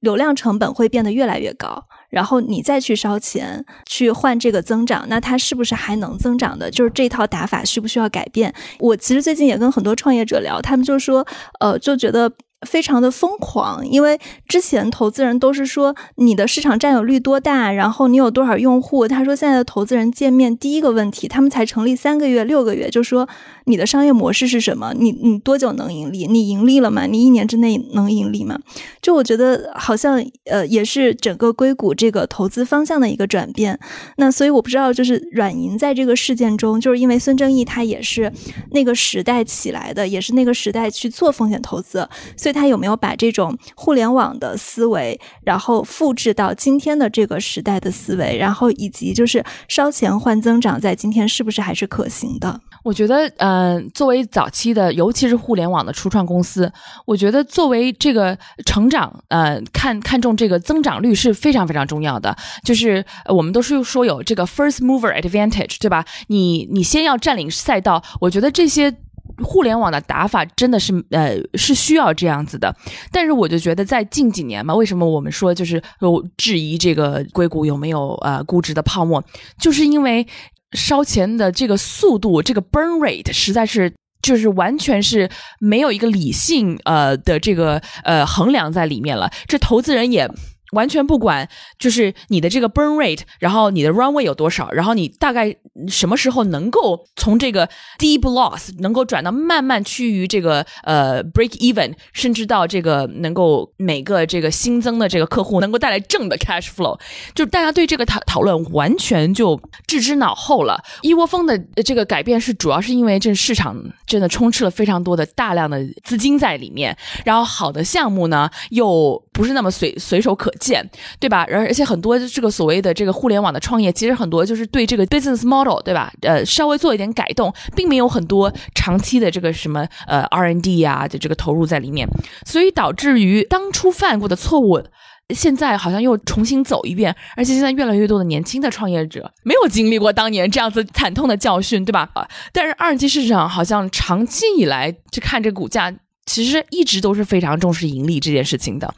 [0.02, 6.70] 流量成本会变得越来越高，然后你再去烧钱去换这个增长，那它是不是还能增长的？
[6.70, 8.54] 就是这套打法需不需要改变？
[8.80, 11.26] 我其实最近也跟很多创业者聊，他们就说，
[11.62, 12.30] 呃，就觉得。
[12.66, 19.08] 非常的疯狂，因为之前投资人都是说你的市场占有率多大，然后你有多少用户。
[19.08, 23.28] 他说现在的投资人见面第一个问题，他们才成立三个月、六个月，就说
[23.68, 24.94] 你的商业模式是什么？
[24.98, 26.26] 你你多久能盈利？
[26.26, 27.06] 你盈利了吗？
[27.06, 28.58] 你一年之内能盈利吗？
[29.02, 33.78] 就我觉得好像呃也是整个硅谷这个投资方向的一个转变。
[34.16, 38.32] 那所以我不知道，就是软银在这个事件中，就是因为孙正义他也是
[38.72, 42.08] 那个时代起来的，也是那个时代去做风险投资。
[42.36, 52.62] 所以，他有没有把这种互联网的思维，然后复制到今天的这个时代的思维，然后以及就是烧钱换增长，在今天是不是还是可行的？
[52.88, 56.72] 我觉得，嗯，作为早期的，尤其是互联网的初创公司，
[57.06, 62.34] 我觉得作为这个成长，呃，看看重这个增长率是非常非常重要的。
[62.64, 66.06] 就是我们都是说有这个 first mover advantage，对吧？
[66.28, 68.96] 你你先要占领赛道，我觉得这些。
[69.44, 72.74] 互联网的打法真的是呃是需要这样子的，
[73.12, 79.24] 但是我就觉得在近几年嘛，为什么我们说就是有质疑这个硅谷有没有呃估值的泡沫，
[79.60, 80.26] 就是因为
[80.74, 90.30] 烧钱的这个速度，这个 burn rate 实在是就是完全是没有一个理性呃的这个呃衡量在里面了，这投资人也。
[90.72, 91.48] 完全不管，
[91.80, 95.56] 就是你的这个 burn rate，然后你的 runway 有多少，然后你大概
[95.88, 107.00] 什么时候能够从这个 deep loss 能够转到慢慢趋于这个呃 break even，甚至到这个能够每个这个新增的这个客户能够带来正的 cash flow，
[107.34, 110.84] 就大家对这个讨讨论完全就置之脑后了。
[111.02, 120.52] 一窝蜂的这个改变是主要是因为这市场真的充斥了非常多的大量的资金在里面，然后好的项目呢又不是那么随随手可。
[120.60, 120.84] 见
[121.20, 121.46] 对吧？
[121.52, 126.12] 而而且很多这个所谓的这个互联网的创业，其实很多就是对这个 business model 对吧？
[126.24, 132.08] 呃，稍微做一点改动，并没有很多长期的这个什么呃 R&D 呀的这个投入在里面，
[132.44, 134.82] 所以导致于当初犯过的错误，
[135.30, 137.16] 现在好像又重新走一遍。
[137.36, 142.10] 而且现在越来越多的年轻的创业者没有经历过当年这样子惨痛的教训，对吧？
[142.52, 145.94] 但是二级市场好像长期以来就看这股价。
[146.28, 148.94] 其实一直都是非常重视盈利这件事情的，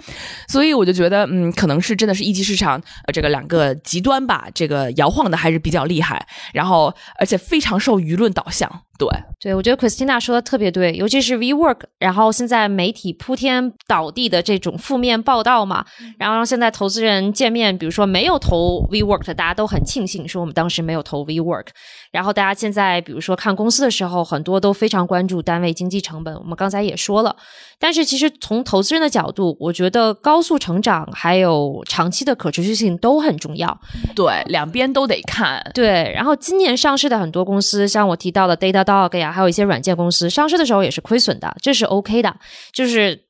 [0.50, 8.70] 所以我就觉得，嗯，可能是真的是一级市场呃这个两个极端吧，这个摇晃的还是比较厉害，然后而且非常受舆论导向。
[9.00, 9.08] 对，
[9.40, 15.86] 对我觉得 Christina 说的特别对，尤其是 WeWork，然后现在媒体铺天倒地的这种负面报道嘛，
[16.18, 21.68] 然后让现在投资人见面，比如说没有投 WeWork 的，大家都很庆幸说我们当时没有投 WeWork，
[22.12, 27.34] 然后大家现在比如说看公司的时候，很多都非常关注单位经济成本，我们刚才也说了。
[27.82, 33.80] 但是其实从投资人的角度，我觉得高速成长还有长期的可持续性都很重要。
[34.14, 35.62] 对，两边都得看。
[35.74, 38.54] 对，然后今年上市的很多公司，像我提到的
[38.90, 42.36] dog 呀，还有一些软件公司，上市的时候也是亏损的，这是 OK 的。
[42.72, 43.26] 就是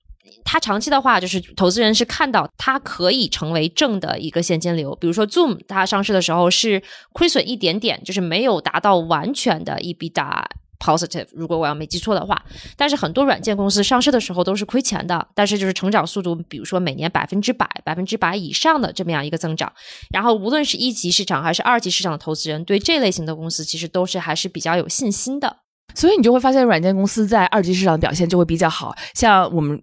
[0.46, 4.96] 它长期的话，就是投资人是看到它可以成为正的一个现金流。
[4.96, 10.48] 比如说 Zoom，它上市的时候是亏损一点点，就是没有达到完全的一笔大。
[10.80, 12.42] positive，如果我要没记错的话。
[12.76, 19.72] 但是很多软件公司上市的时候都是亏钱的，但是就是成长速度，比如说每年百分之百、百分之百以上的这么样一个增长。
[20.10, 25.58] 然后无论是一级市场还是二级市场的投资人，对这类型的公司其实都是还是比较有信心的。
[25.94, 28.96] 所以你就会发现，软件公司在二级市场表现就会比较好。
[29.14, 29.82] 像我们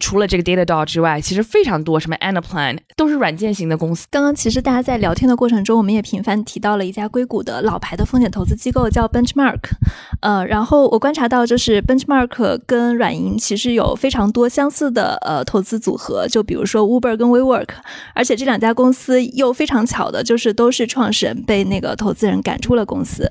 [0.00, 4.06] 除了这个 Datadog 之外，其实非常多什么 Anaplan 都是软件型的公司。
[4.10, 9.58] 刚刚其实大家在聊天的过程中，我们也频繁提到了一家硅谷的老牌的风险投资机构，叫 Benchmark。
[10.20, 17.68] 呃，然后我观察到，就是 Benchmark 跟软银其实有非常多相似的呃投资组合，就比如说 Uber 跟 WeWork，
[18.14, 23.28] 而且这两家公司又非常巧的，就是都是创始人被那个投资人赶出了公司。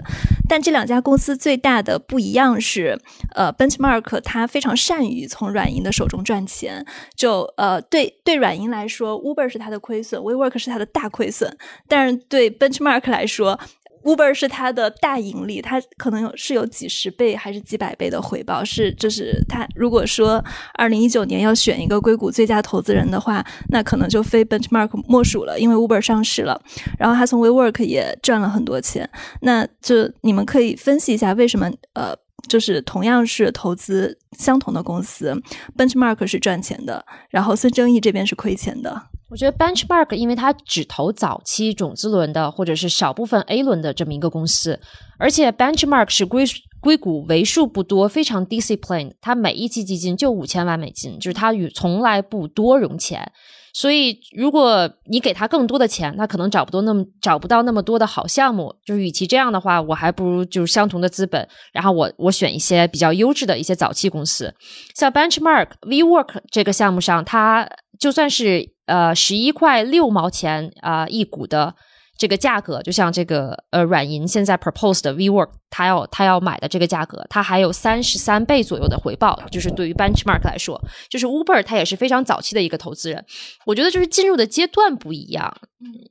[0.48, 3.00] 但这两家公司最大的不不一样是，
[3.36, 6.84] 呃，Benchmark 它非常善于从软银的手中赚钱。
[7.16, 11.56] 就呃，对对软银来说，Uber 是它的亏损，WeWork 是它的大亏损。
[11.88, 13.60] 但是对 Benchmark 来说
[14.08, 18.64] ，Uber 是它的大盈利，它可能有是有几十倍还是几百倍的回报。
[18.64, 20.44] 是就是它如果说
[20.76, 26.60] 二零一九年要选一个硅谷最佳投资人的话，那可能就非 Benchmark 莫属了，因为 Uber 上市了，
[26.98, 29.10] 然后他从 WeWork 也赚了很多钱。
[29.42, 32.16] 那就你们可以分析一下为什么呃。
[32.48, 35.36] 就是同样是投资相同的公司
[35.76, 39.10] ，Benchmark 是赚钱的，然后孙正义这边是亏钱的。
[39.30, 44.80] 我觉得 Benchmark 因为它只投早期种子轮的或者是少部分 A 轮的这么一个公司，
[45.20, 46.46] 而且 Benchmark 是硅
[46.80, 53.32] 硅谷为数不多非常 discipline，它每一期基金就五千万美金，就是它与从来不多融钱。
[53.80, 58.74] 所以，如果你给他更多的钱，他可能找不到那么找不到那么多的好项目。
[58.84, 64.52] 就是与其这样的话，我还不如就是相同的资本，然后我我选一些比较优质的一些早期公司，
[64.96, 67.70] 像 Benchmark、V Work 这个项目上，它
[68.00, 71.76] 就算是呃十一块六毛钱啊一股的。
[72.20, 83.24] 这个价格就像这个呃软银现在 proposed V Work 它要他要买的这个价格，他还有三十三倍左右的回报，就是对于 Benchmark 来说，就是 Uber 它也是非常早期的一个投资人，
[83.66, 85.54] 我觉得就是进入的阶段不一样，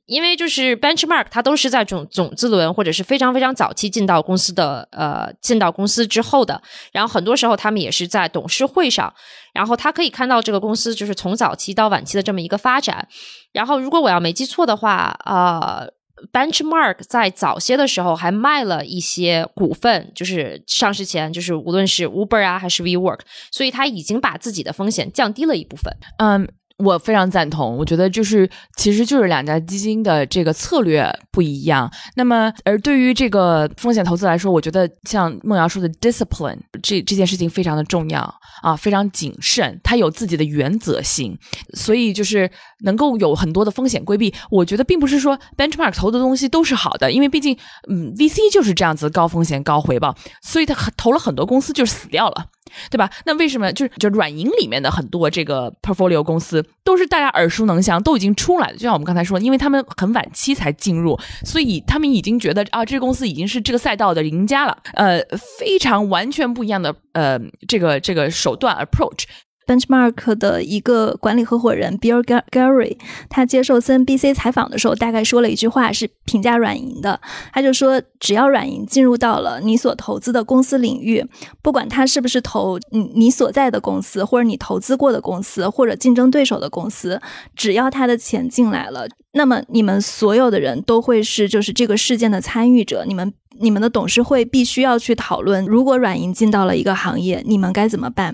[0.05, 9.11] 因为就是 Benchmark 它都是在种种子轮或者是非常非常早期进到公司的呃进到公司之后的，然后很多时候他们也是在董事会上，
[9.53, 13.07] 然后他可以看到这个公司就是从早期到晚期的这么一个发展，
[13.51, 15.83] 然后如果我要没记错的话啊。
[16.31, 23.19] Benchmark 在早些的时候还卖了一些股份，就是上市前，就是无论是 Uber 啊还是 WeWork，
[23.51, 25.93] 所以他已经把自己的风险降低了一部分。
[26.17, 26.47] 嗯。
[26.83, 31.91] 我非常赞同，我觉得就是，其实就是两家基金的这个策略不一样。
[32.15, 38.21] 那么，而对于这个风险投资来说，我觉得像梦瑶说的 discipline 这这件事情非常的重要
[38.61, 41.35] 啊，非常谨慎，它有自己的原则性，
[41.73, 42.49] 所以就是
[42.83, 44.31] 能够有很多的风险规避。
[44.51, 47.57] 我觉得并不是说 benchmark 投的东西都是好的，因为毕竟，
[47.89, 52.45] 嗯，VC 就是这样子高风险高回报，所以他投了很多公司就是死掉了。
[52.89, 53.09] 对吧？
[53.25, 58.73] 那为什么就是就软银里面的很多这个 portfolio 公司都是大家耳熟能详，都已经出来了？
[58.73, 64.77] 就像我们刚才说，因为他们很晚期才进入，所以他们已经觉得啊，这个公司已经是这个赛道的赢家了。
[64.93, 65.19] 呃，
[65.59, 69.23] 非常完全不一样的呃，这个这个手段 approach。
[69.67, 72.97] Benchmark 的一个管理合伙人 Bill Gary，
[73.29, 77.19] 他接受 CNBC 采访的时候，大概说了一句话，是评价软银的。
[77.51, 81.25] 他就说，只要软银进入到了你所投资的公司领域，
[81.61, 87.19] 不管他是不是投你你所在的公司，或者你投资过的公司，或者竞争对手的公司，
[87.53, 93.03] 只要他的钱进来了，那么你们所有的人都会是就是这个事件的参与者。
[93.05, 98.33] 你们你们的董事会必须要去讨论，如果软银进到了一个行业，你们该怎么办？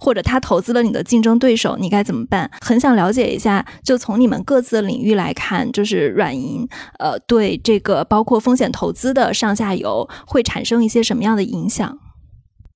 [0.00, 2.50] 或者他投资了你的竞争对手，你该怎么办？
[2.60, 6.66] 很想了解一下，就从你们各自的领域来看，就是软银，
[6.98, 11.98] 呃，对这个包括风险投资的上下游会产生一些什么样的影响？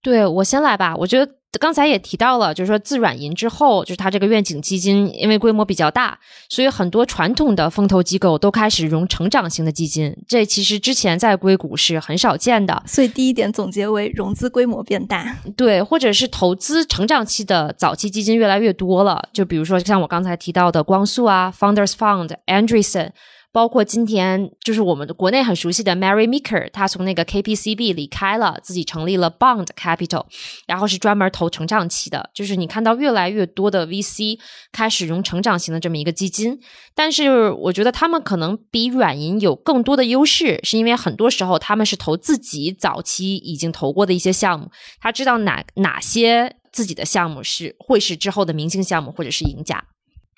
[0.04, 1.32] 对我先来吧，我觉得。
[1.60, 10.12] 刚才也提到了，就是说自软银之后，就是它这个愿景基金，因为规模比较大，所以很多传统的风投机构都开始融成长型的基金。
[10.26, 12.82] 这其实之前在硅谷是很少见的。
[12.88, 19.22] 所以第一点总结为融资规模变大，对，或者是投资成长期的早期基金越来越多了。
[19.32, 23.10] 就比如说像我刚才提到的光速啊，Founders Fund、Andreessen。
[23.54, 30.26] 包括今天，就是我们国内很熟悉的 Mary Meeker，他从那个 KPCB 离开了，自己成立了 Bond Capital，
[30.66, 32.30] 然后是专门投成长期的。
[32.34, 34.40] 就是你看到越来越多的 VC
[34.72, 36.58] 开始用成长型的这么一个基金，
[36.96, 44.68] 但是我觉得他们可能比软银有更多的优势，是因为很多时候他们是投自己早期已经投过的一些项目，
[45.00, 49.84] 他知道哪哪些自己的项目是会是之后的明星项目或者是赢家。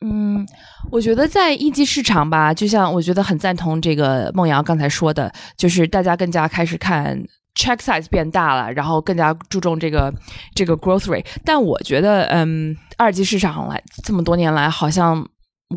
[0.02, 0.46] 嗯，
[0.90, 7.18] 我觉得在一级市场吧，就像我觉得很赞同这个梦瑶刚才说的，就是大家更加开始看
[7.58, 10.12] check size 变大了，然后更加注重这个
[10.54, 11.24] 这个 growth rate。
[11.44, 15.26] 但我觉得，嗯，二级市场来这么多年来，好像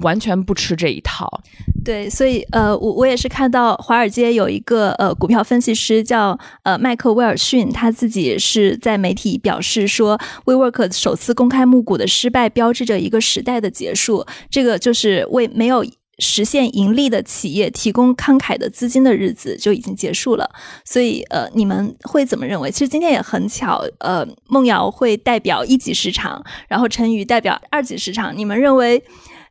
[0.02, 1.42] 完全不吃这一套。
[1.84, 15.86] 对，所以呃，我我也是看到华尔街有一个呃股票分析师叫呃麦克威尔逊，他自己是在媒体表示说，WeWork 首次公开募股的失败标志着一个时代的结束，这个就是为没有。
[16.22, 20.50] 实现盈利的企业提供慷慨的资金的日子就已经结束了，
[20.84, 22.70] 所以呃，你们会怎么认为？
[22.70, 28.38] 其实今天也很巧，呃，梦瑶会代表一级市场，然后陈宇代表二级市场。
[28.38, 29.02] 你们认为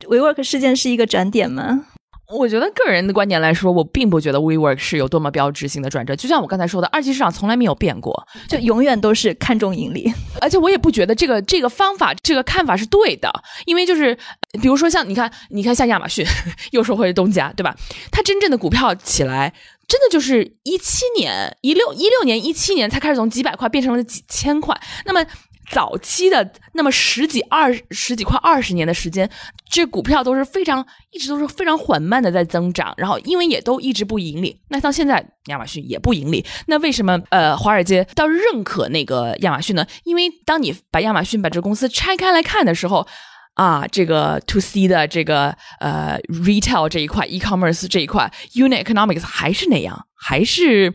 [0.07, 1.85] WeWork 事件是一个转点吗？
[2.31, 6.15] 我觉得个人的观点来说，我并不觉得 WeWork 是有多么标志性的转折。
[6.15, 10.13] 就像我刚才说的，二级市场从来没有变过，就永远都是看重盈利。
[10.39, 13.31] 而且我也不觉得这个这个方法、这个看法是对的，
[13.65, 14.15] 因为就是
[14.61, 16.23] 比如说像你看，你看像亚马逊，
[16.71, 17.75] 又说回东家，对吧？
[18.11, 19.51] 它真正的股票起来，
[19.87, 24.79] 真的就是一七年、一六一六年、一七年才开始从几百块变成了几千块。
[25.05, 25.25] 那么
[25.71, 29.29] 早期的那么十几二十几块二十年的时间，
[29.69, 39.85] 这股票都是非常一直都是非常缓慢的在增长，然后因为也都一直不盈利，那到现在亚马逊也不盈利，那为什么呃华尔街倒认可那个亚马逊呢？
[40.03, 43.07] 因为当你把亚马逊把这公司拆开来看的时候，
[43.53, 50.93] 啊，这个 to C 的这个呃 retail 这一块，e-commerce 这一块，unit economics 还是那样，还是。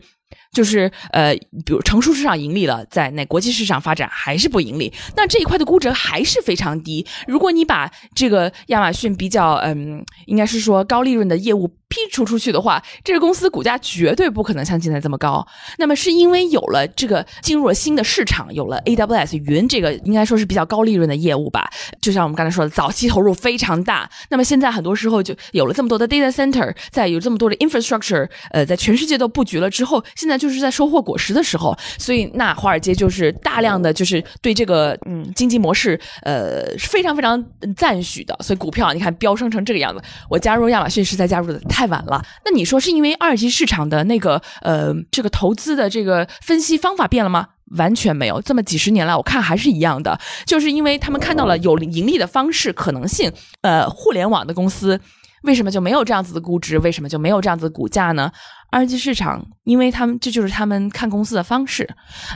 [0.55, 1.35] 就是呃，
[1.65, 7.05] 比如成熟市场盈利了，在那国际市场发展还是不盈利，那这一块的估值还是非常低。
[7.27, 11.69] 如果你把这个亚马逊比较嗯，应该是说高利润的业务。
[11.95, 15.45] 剔除出去的话，这个公司股价绝对不可能像现在这么高。
[15.77, 21.69] 那么是因为有了这个进入了新的市场，有了 AWS 云这个应该说是比较高利润的业务吧。
[22.01, 24.09] 就像我们刚才说的，早期投入非常大。
[24.29, 31.73] 那么现在很多时候就有了这么多的 data center，在有这么多的 infrastructure，呃，在全世界都布局了之后，现在就是在收获果实的时候。
[31.97, 37.41] 所以那华尔街就是大量的就是对这个嗯经济模式呃非常非常
[37.77, 38.37] 赞许的。
[38.41, 41.84] 所以股票你看飙升成这个样子，我加入亚马逊是在加入的太。
[41.85, 47.49] 太晚了，那你说是因为二级市场的那个呃这个投资的这个分析方法变了吗？
[47.77, 53.31] 完全没有，这么几十年来我看还是一样的，就是因为他们看到了有盈利的方式可能性，
[53.61, 54.99] 呃，互联网的公司
[55.43, 56.79] 为什么就没有这样子的估值？
[56.79, 58.31] 为什么就没有这样子的股价呢？
[58.75, 61.87] 二级市场，因为他们这就是他们看公司的方式，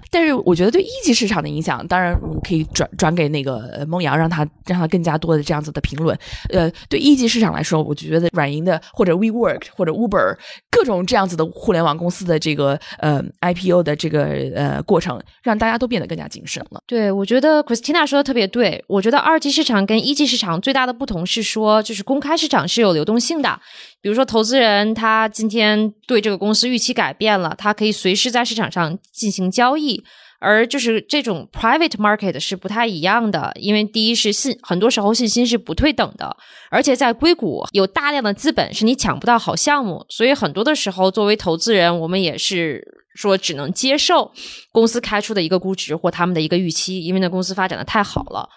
[0.09, 6.17] 但是我觉得对一级市场的影响，当然我可以转转给那个梦阳，让他让他更加多的这样子的评论。
[6.47, 10.37] 呃，对一级市场来说，我就觉得软银的或者 WeWork 或者 Uber
[10.71, 16.81] 各种这样子的互联网公司的这个呃 IPO 的这个呃过程，让大家都变得更加谨慎了。
[16.87, 18.81] 对，我觉得 Christina 说的特别对。
[18.87, 23.59] 我觉得二级市场跟一级市场最大的不同是说，就是公开市场是有流动性的。
[24.01, 30.03] 比如说，投资人他今天对这个公司预期改变了，他可以随时在市场上进行交易。
[30.41, 36.33] 而就是这种 private market 是不太一样的，因为第一是信，很多时候信心是不对等的，
[36.71, 42.81] 而且在硅谷有大量的资本，是你抢不到好项目，所以很多的时候，作为投资人，我们也是
[43.15, 44.31] 说只能接受
[44.71, 48.47] 公司开出的一个估值或他们的一个预期，因为那公司发展的太好了。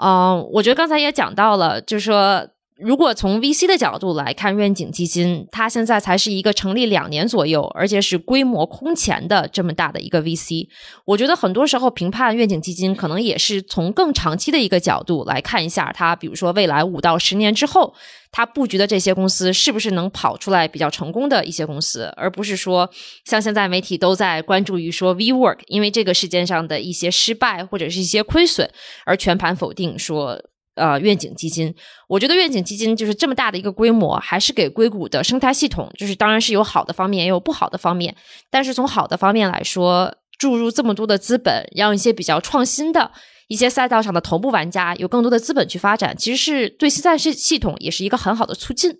[0.00, 2.46] 嗯，我觉得刚才也讲到了，就是说。
[2.78, 10.68] 如果从 VC 的角度来看，愿景基金它现在才是一个成立两年左右，而且是规模空前的这么大的一个 VC。
[11.06, 17.94] 我觉得很多时候评判愿景基金，可能也是从更长期的一个角度来看一下它，比如说未来五到十年之后，
[18.30, 22.90] 它布局的这些公司是不是能跑出来比较成功的一些公司，而不是说
[23.24, 28.70] 像现在媒体都在关注于说 WeWork，因为这个事件上的一些失败或者是一些亏损
[29.06, 30.38] 而全盘否定说。
[30.76, 31.74] 呃，愿景基金，
[32.06, 38.14] 我觉得愿景基金就是这么大的一个规模，还是给硅谷的生态系统，就是当然是有好的方面，也有不好的方面。
[38.50, 43.10] 但是从好的方面来说，注入这么多的资本，让一些比较创新的
[43.48, 48.98] 一些赛道上的头部玩家有更多的资本去发展，其实是对现在是系统也是一个很好的促进。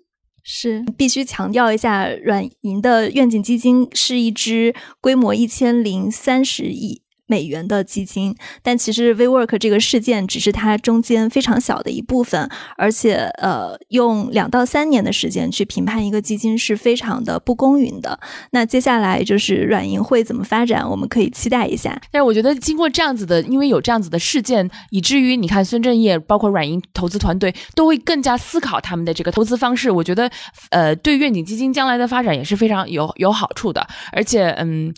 [0.49, 7.03] 是必须强调一下，软银的愿景基金是一支规模一千零三十亿。
[7.27, 18.19] 美元的基金，但其实 WeWork 这个事件只是它中间非常小的一部分，而且呃，用两到三年的时间去评判一个基金是非常的不公允的。
[18.51, 22.01] 那接下来就是软银会怎么发展，我们可以期待一下。
[22.11, 29.91] 但是我觉得经过这样子的，因为有这样子的事件，以至于你看孙正义包括软银投资团队都会更加思考他们的这个投资方式。
[29.91, 30.31] 我觉得
[30.69, 34.93] 呃，对愿景基金将来的发展也是非常有有好处的，而且嗯。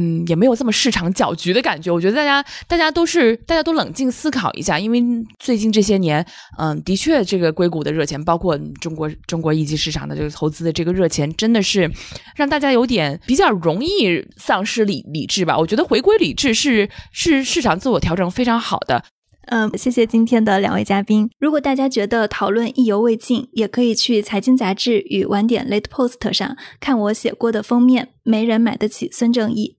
[0.00, 1.90] 嗯，也没有这么市场搅局的感觉。
[1.90, 5.02] 我觉得大家大家都是大家都冷静思考一下，因为
[5.40, 6.24] 最近这些年，
[6.56, 11.90] 嗯，的确这个硅谷的热钱，包括中国中国一级市场的这个投资的这个热钱，真的是
[12.36, 15.58] 让大家有点比较容易丧失理理智吧。
[15.58, 19.02] 我觉得回归理智是是市场自我调整非常好的。
[19.46, 21.30] 嗯，谢谢今天的两位嘉宾。
[21.38, 28.10] 如果大家觉得讨论意犹未尽，也可以去财经杂志与晚点 Late Post 上看我写过的封面。
[28.22, 29.77] 没人买得起孙正义。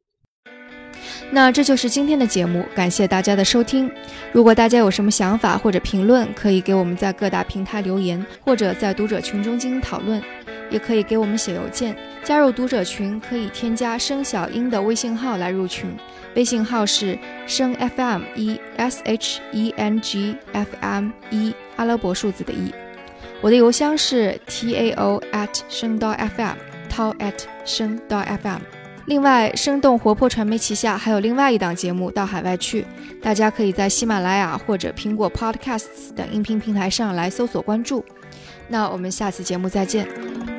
[1.31, 3.89] 那这就是今天的节目，感谢大家的收听。
[4.31, 10.21] 如果大家有什么想法或者评论，可以给我们在各大平台留言，或者在读者群中进行讨论，
[10.69, 11.95] 也可以给我们写邮件。
[12.23, 15.89] 加入读者群可以添加生小英的微信号来入群，
[16.35, 22.73] 微信号是生 FM 一 S H E N G F M 一阿拉伯数字的一。
[23.41, 26.57] 我的邮箱是 tao at 生到 FM
[26.89, 28.78] tao at 生到 FM。
[29.09, 32.83] 另外，生动活泼传媒旗下还有另外一档节目《到海外去》，
[33.23, 38.05] 大家可以在喜马拉雅或者苹果 Podcasts 等音频平台上来搜索关注。
[38.67, 40.58] 那我们下次节目再见。